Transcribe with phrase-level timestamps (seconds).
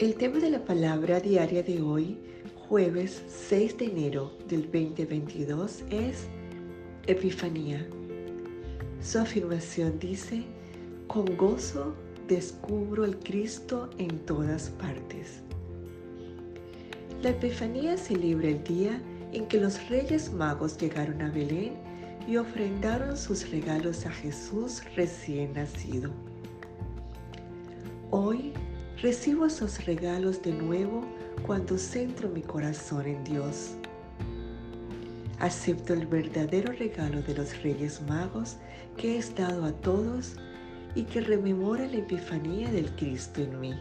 [0.00, 2.16] El tema de la palabra diaria de hoy,
[2.54, 6.26] jueves 6 de enero del 2022, es
[7.06, 7.86] Epifanía.
[9.02, 10.44] Su afirmación dice,
[11.06, 11.94] con gozo
[12.28, 15.42] descubro el Cristo en todas partes.
[17.22, 21.74] La Epifanía celebra el día en que los reyes magos llegaron a Belén
[22.26, 26.10] y ofrendaron sus regalos a Jesús recién nacido.
[28.10, 28.54] Hoy
[29.02, 31.02] Recibo esos regalos de nuevo
[31.46, 33.70] cuando centro mi corazón en Dios.
[35.38, 38.58] Acepto el verdadero regalo de los Reyes Magos
[38.98, 40.36] que es dado a todos
[40.94, 43.74] y que rememora la epifanía del Cristo en mí.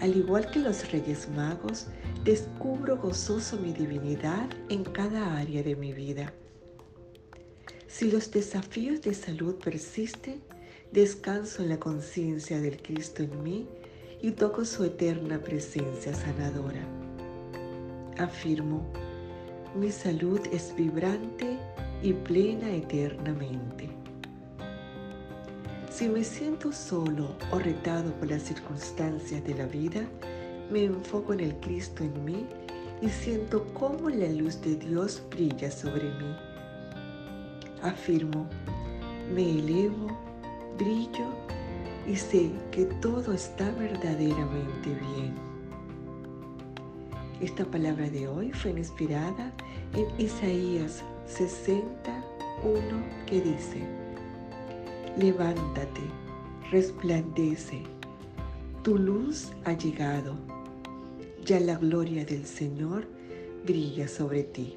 [0.00, 1.86] Al igual que los Reyes Magos,
[2.24, 6.32] descubro gozoso mi divinidad en cada área de mi vida.
[7.86, 10.42] Si los desafíos de salud persisten,
[10.94, 13.66] Descanso en la conciencia del Cristo en mí
[14.22, 16.86] y toco su eterna presencia sanadora.
[18.16, 18.86] Afirmo,
[19.74, 21.58] mi salud es vibrante
[22.00, 23.88] y plena eternamente.
[25.90, 30.02] Si me siento solo o retado por las circunstancias de la vida,
[30.70, 32.46] me enfoco en el Cristo en mí
[33.02, 36.36] y siento cómo la luz de Dios brilla sobre mí.
[37.82, 38.46] Afirmo,
[39.34, 40.33] me elevo
[40.78, 41.28] brillo
[42.06, 45.34] y sé que todo está verdaderamente bien.
[47.40, 49.52] Esta palabra de hoy fue inspirada
[49.94, 52.82] en Isaías 61
[53.26, 53.82] que dice,
[55.16, 56.02] levántate,
[56.70, 57.82] resplandece,
[58.82, 60.36] tu luz ha llegado,
[61.44, 63.06] ya la gloria del Señor
[63.64, 64.76] brilla sobre ti.